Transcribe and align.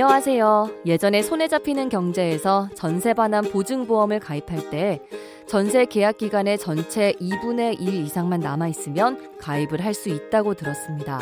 안녕하세요. 0.00 0.82
예전에 0.86 1.22
손에 1.22 1.48
잡히는 1.48 1.88
경제에서 1.88 2.68
전세 2.76 3.14
반환 3.14 3.42
보증보험을 3.42 4.20
가입할 4.20 4.70
때 4.70 5.02
전세 5.48 5.86
계약 5.86 6.18
기간의 6.18 6.58
전체 6.58 7.14
2분의 7.20 7.80
1 7.80 7.94
이상만 8.04 8.38
남아 8.38 8.68
있으면 8.68 9.36
가입을 9.40 9.84
할 9.84 9.94
수 9.94 10.08
있다고 10.08 10.54
들었습니다. 10.54 11.18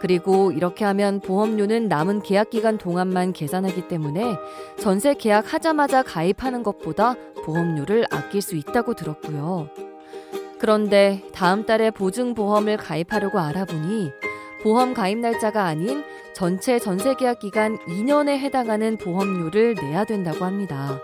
그리고 0.00 0.50
이렇게 0.50 0.86
하면 0.86 1.20
보험료는 1.20 1.88
남은 1.88 2.22
계약 2.22 2.48
기간 2.48 2.78
동안만 2.78 3.34
계산하기 3.34 3.88
때문에 3.88 4.34
전세 4.78 5.12
계약 5.12 5.52
하자마자 5.52 6.02
가입하는 6.02 6.62
것보다 6.62 7.16
보험료를 7.44 8.06
아낄 8.10 8.40
수 8.40 8.56
있다고 8.56 8.94
들었고요. 8.94 9.68
그런데 10.58 11.22
다음 11.34 11.66
달에 11.66 11.90
보증보험을 11.90 12.78
가입하려고 12.78 13.40
알아보니 13.40 14.10
보험 14.62 14.92
가입 14.92 15.18
날짜가 15.18 15.64
아닌 15.64 16.04
전체 16.34 16.78
전세 16.78 17.14
계약 17.14 17.38
기간 17.38 17.78
2년에 17.86 18.38
해당하는 18.38 18.98
보험료를 18.98 19.74
내야 19.74 20.04
된다고 20.04 20.44
합니다. 20.44 21.00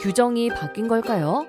규정이 0.00 0.48
바뀐 0.50 0.86
걸까요? 0.86 1.46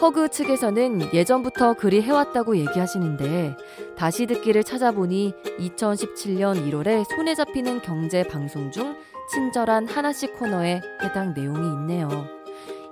허그 0.00 0.28
측에서는 0.28 1.14
예전부터 1.14 1.74
그리 1.74 2.02
해왔다고 2.02 2.56
얘기하시는데 2.56 3.56
다시 3.96 4.26
듣기를 4.26 4.64
찾아보니 4.64 5.34
2017년 5.58 6.68
1월에 6.68 7.04
손에 7.14 7.34
잡히는 7.34 7.82
경제 7.82 8.22
방송 8.22 8.70
중 8.70 8.96
친절한 9.32 9.86
하나씩 9.86 10.38
코너에 10.38 10.80
해당 11.02 11.34
내용이 11.34 11.66
있네요. 11.74 12.08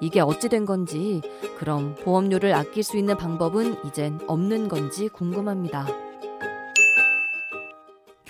이게 0.00 0.20
어찌 0.20 0.48
된 0.48 0.64
건지, 0.64 1.20
그럼 1.58 1.94
보험료를 1.96 2.54
아낄 2.54 2.82
수 2.82 2.96
있는 2.96 3.16
방법은 3.16 3.76
이젠 3.84 4.18
없는 4.26 4.68
건지 4.68 5.08
궁금합니다. 5.08 6.09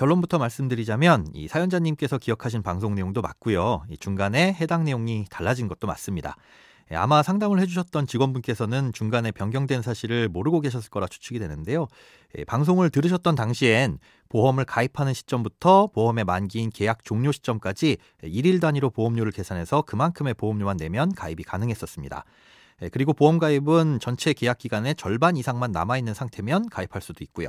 결론부터 0.00 0.38
말씀드리자면 0.38 1.26
이 1.34 1.46
사연자님께서 1.46 2.16
기억하신 2.16 2.62
방송 2.62 2.94
내용도 2.94 3.20
맞고요. 3.20 3.82
이 3.90 3.98
중간에 3.98 4.54
해당 4.54 4.82
내용이 4.84 5.26
달라진 5.28 5.68
것도 5.68 5.86
맞습니다. 5.86 6.36
예, 6.90 6.96
아마 6.96 7.22
상담을 7.22 7.60
해주셨던 7.60 8.06
직원분께서는 8.06 8.94
중간에 8.94 9.30
변경된 9.30 9.82
사실을 9.82 10.30
모르고 10.30 10.62
계셨을 10.62 10.88
거라 10.88 11.06
추측이 11.06 11.38
되는데요. 11.38 11.86
예, 12.38 12.46
방송을 12.46 12.88
들으셨던 12.88 13.34
당시엔 13.34 13.98
보험을 14.30 14.64
가입하는 14.64 15.12
시점부터 15.12 15.88
보험의 15.88 16.24
만기인 16.24 16.70
계약 16.70 17.04
종료 17.04 17.30
시점까지 17.30 17.98
일일 18.22 18.60
단위로 18.60 18.88
보험료를 18.88 19.32
계산해서 19.32 19.82
그만큼의 19.82 20.32
보험료만 20.32 20.78
내면 20.78 21.14
가입이 21.14 21.42
가능했었습니다. 21.42 22.24
예, 22.80 22.88
그리고 22.88 23.12
보험 23.12 23.38
가입은 23.38 23.98
전체 24.00 24.32
계약 24.32 24.56
기간의 24.56 24.94
절반 24.94 25.36
이상만 25.36 25.72
남아있는 25.72 26.14
상태면 26.14 26.70
가입할 26.70 27.02
수도 27.02 27.22
있고요. 27.22 27.48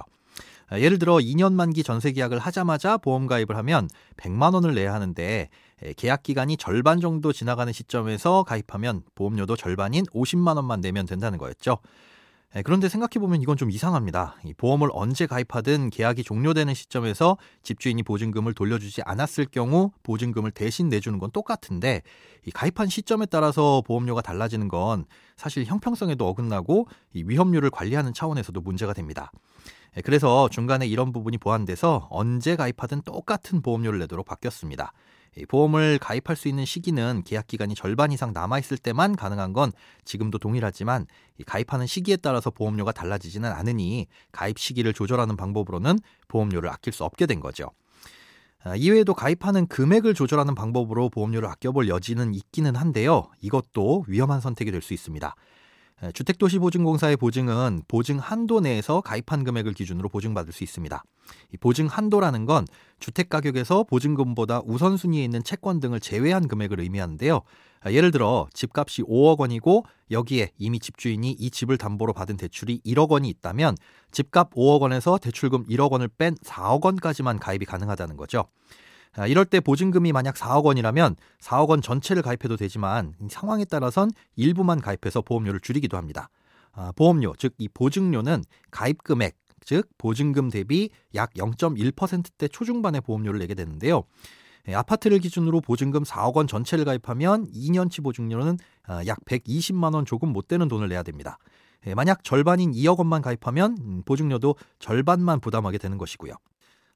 예를 0.73 0.99
들어 0.99 1.15
2년 1.15 1.53
만기 1.53 1.83
전세 1.83 2.11
계약을 2.11 2.39
하자마자 2.39 2.97
보험 2.97 3.27
가입을 3.27 3.57
하면 3.57 3.89
100만 4.17 4.53
원을 4.53 4.73
내야 4.73 4.93
하는데 4.93 5.49
계약 5.97 6.23
기간이 6.23 6.57
절반 6.57 7.01
정도 7.01 7.33
지나가는 7.33 7.71
시점에서 7.73 8.43
가입하면 8.43 9.03
보험료도 9.15 9.55
절반인 9.57 10.05
50만 10.05 10.55
원만 10.55 10.79
내면 10.79 11.05
된다는 11.05 11.37
거였죠. 11.37 11.79
그런데 12.65 12.89
생각해보면 12.89 13.41
이건 13.41 13.55
좀 13.55 13.71
이상합니다. 13.71 14.35
보험을 14.57 14.89
언제 14.91 15.25
가입하든 15.25 15.89
계약이 15.89 16.23
종료되는 16.23 16.73
시점에서 16.73 17.37
집주인이 17.63 18.03
보증금을 18.03 18.53
돌려주지 18.53 19.03
않았을 19.03 19.45
경우 19.45 19.91
보증금을 20.03 20.51
대신 20.51 20.89
내주는 20.89 21.17
건 21.17 21.31
똑같은데 21.31 22.01
가입한 22.53 22.89
시점에 22.89 23.25
따라서 23.25 23.81
보험료가 23.87 24.21
달라지는 24.21 24.67
건 24.67 25.05
사실 25.37 25.63
형평성에도 25.63 26.27
어긋나고 26.27 26.87
위험률을 27.13 27.69
관리하는 27.69 28.13
차원에서도 28.13 28.59
문제가 28.59 28.91
됩니다. 28.91 29.31
그래서 30.03 30.47
중간에 30.49 30.87
이런 30.87 31.11
부분이 31.11 31.37
보완돼서 31.37 32.07
언제 32.09 32.55
가입하든 32.55 33.01
똑같은 33.01 33.61
보험료를 33.61 33.99
내도록 33.99 34.25
바뀌었습니다. 34.25 34.93
보험을 35.47 35.97
가입할 35.99 36.35
수 36.35 36.47
있는 36.47 36.65
시기는 36.65 37.23
계약 37.25 37.47
기간이 37.47 37.75
절반 37.75 38.11
이상 38.11 38.33
남아 38.33 38.59
있을 38.59 38.77
때만 38.77 39.15
가능한 39.15 39.53
건 39.53 39.71
지금도 40.05 40.39
동일하지만 40.39 41.07
가입하는 41.45 41.87
시기에 41.87 42.17
따라서 42.17 42.51
보험료가 42.51 42.91
달라지지는 42.91 43.51
않으니 43.51 44.07
가입 44.31 44.59
시기를 44.59 44.93
조절하는 44.93 45.37
방법으로는 45.37 45.99
보험료를 46.27 46.69
아낄 46.69 46.91
수 46.93 47.03
없게 47.03 47.25
된 47.25 47.39
거죠. 47.39 47.69
아, 48.63 48.75
이외에도 48.75 49.13
가입하는 49.13 49.67
금액을 49.67 50.13
조절하는 50.13 50.53
방법으로 50.53 51.09
보험료를 51.09 51.49
아껴볼 51.49 51.87
여지는 51.89 52.33
있기는 52.35 52.75
한데요. 52.75 53.27
이것도 53.41 54.05
위험한 54.07 54.39
선택이 54.39 54.71
될 54.71 54.81
수 54.81 54.93
있습니다. 54.93 55.35
주택도시보증공사의 56.13 57.17
보증은 57.17 57.83
보증 57.87 58.17
한도 58.17 58.59
내에서 58.59 59.01
가입한 59.01 59.43
금액을 59.43 59.73
기준으로 59.73 60.09
보증받을 60.09 60.51
수 60.51 60.63
있습니다. 60.63 61.03
이 61.53 61.57
보증 61.57 61.87
한도라는 61.87 62.45
건 62.45 62.65
주택 62.99 63.29
가격에서 63.29 63.83
보증금보다 63.83 64.61
우선순위에 64.65 65.23
있는 65.23 65.43
채권 65.43 65.79
등을 65.79 65.99
제외한 65.99 66.47
금액을 66.47 66.79
의미하는데요. 66.79 67.41
아, 67.83 67.91
예를 67.91 68.11
들어 68.11 68.47
집값이 68.53 69.03
5억 69.03 69.39
원이고 69.39 69.85
여기에 70.11 70.51
이미 70.57 70.79
집주인이 70.79 71.31
이 71.31 71.51
집을 71.51 71.77
담보로 71.77 72.13
받은 72.13 72.37
대출이 72.37 72.81
1억 72.85 73.09
원이 73.09 73.29
있다면 73.29 73.75
집값 74.11 74.51
5억 74.51 74.81
원에서 74.81 75.17
대출금 75.17 75.65
1억 75.65 75.91
원을 75.91 76.09
뺀 76.17 76.35
4억 76.35 76.83
원까지만 76.83 77.39
가입이 77.39 77.65
가능하다는 77.65 78.17
거죠. 78.17 78.45
아, 79.15 79.27
이럴 79.27 79.45
때 79.45 79.59
보증금이 79.59 80.11
만약 80.13 80.35
4억 80.35 80.63
원이라면 80.65 81.15
4억 81.39 81.69
원 81.69 81.81
전체를 81.81 82.21
가입해도 82.21 82.55
되지만 82.55 83.13
상황에 83.29 83.65
따라선 83.65 84.11
일부만 84.35 84.79
가입해서 84.79 85.21
보험료를 85.21 85.59
줄이기도 85.59 85.97
합니다. 85.97 86.29
아, 86.73 86.93
보험료, 86.95 87.33
즉 87.37 87.53
이 87.57 87.67
보증료는 87.67 88.43
가입 88.71 89.03
금액, 89.03 89.35
즉 89.65 89.89
보증금 89.97 90.49
대비 90.49 90.89
약 91.13 91.33
0.1%대 91.33 92.47
초중반의 92.47 93.01
보험료를 93.01 93.39
내게 93.39 93.53
되는데요. 93.53 94.03
예, 94.67 94.75
아파트를 94.75 95.19
기준으로 95.19 95.59
보증금 95.59 96.03
4억 96.03 96.35
원 96.35 96.47
전체를 96.47 96.85
가입하면 96.85 97.47
2년치 97.51 98.03
보증료는 98.03 98.57
아, 98.83 99.05
약 99.07 99.19
120만 99.25 99.93
원 99.93 100.05
조금 100.05 100.29
못 100.29 100.47
되는 100.47 100.67
돈을 100.67 100.87
내야 100.87 101.03
됩니다. 101.03 101.37
예, 101.87 101.95
만약 101.95 102.23
절반인 102.23 102.71
2억 102.71 102.99
원만 102.99 103.21
가입하면 103.21 103.77
음, 103.81 104.03
보증료도 104.05 104.55
절반만 104.79 105.39
부담하게 105.41 105.79
되는 105.79 105.97
것이고요. 105.97 106.33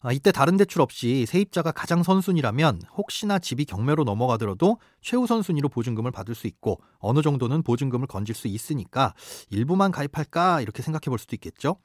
아, 0.02 0.12
이때 0.12 0.32
다른 0.32 0.58
대출 0.58 0.82
없이 0.82 1.26
세입자가 1.26 1.72
가장 1.72 2.04
선순위라면 2.04 2.82
혹시나 2.96 3.40
집이 3.40 3.66
경매로 3.66 4.04
넘어가더라도 4.04 4.78
최우선 5.02 5.42
순위로 5.42 5.70
보증금을 5.70 6.12
받을 6.12 6.36
수 6.36 6.48
있고 6.48 6.80
어느 7.00 7.22
정도는 7.22 7.64
보증금을 7.64 8.08
건질 8.08 8.36
수 8.36 8.48
있으니까 8.48 9.14
일부만 9.50 9.92
가입할까 9.92 10.62
이렇게 10.62 10.84
생각해 10.84 11.06
볼 11.10 11.18
수도 11.18 11.36
있겠죠. 11.36 11.78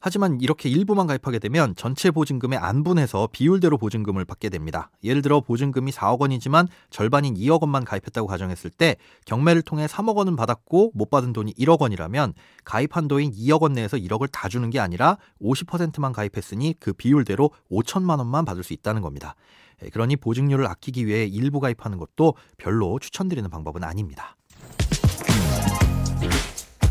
하지만 0.00 0.40
이렇게 0.40 0.70
일부만 0.70 1.06
가입하게 1.06 1.38
되면 1.38 1.74
전체 1.76 2.10
보증금에 2.10 2.56
안분해서 2.56 3.28
비율대로 3.32 3.76
보증금을 3.76 4.24
받게 4.24 4.48
됩니다. 4.48 4.90
예를 5.04 5.20
들어 5.20 5.40
보증금이 5.40 5.92
4억 5.92 6.20
원이지만 6.20 6.68
절반인 6.88 7.34
2억 7.34 7.60
원만 7.60 7.84
가입했다고 7.84 8.26
가정했을 8.26 8.70
때 8.70 8.96
경매를 9.26 9.60
통해 9.60 9.86
3억 9.86 10.16
원은 10.16 10.36
받았고 10.36 10.92
못 10.94 11.10
받은 11.10 11.34
돈이 11.34 11.52
1억 11.52 11.82
원이라면 11.82 12.32
가입 12.64 12.96
한도인 12.96 13.32
2억 13.32 13.60
원 13.60 13.74
내에서 13.74 13.98
1억을 13.98 14.28
다 14.32 14.48
주는 14.48 14.70
게 14.70 14.80
아니라 14.80 15.18
50%만 15.42 16.12
가입했으니 16.12 16.76
그 16.80 16.94
비율대로 16.94 17.50
5천만 17.70 18.18
원만 18.18 18.46
받을 18.46 18.62
수 18.62 18.72
있다는 18.72 19.02
겁니다. 19.02 19.34
예, 19.84 19.90
그러니 19.90 20.16
보증료를 20.16 20.66
아끼기 20.66 21.06
위해 21.06 21.26
일부 21.26 21.60
가입하는 21.60 21.98
것도 21.98 22.34
별로 22.56 22.98
추천드리는 22.98 23.48
방법은 23.50 23.84
아닙니다. 23.84 24.36